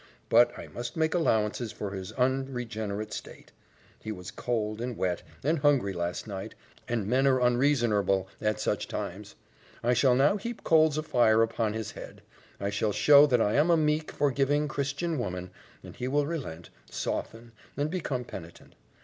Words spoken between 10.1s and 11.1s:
now heap coals of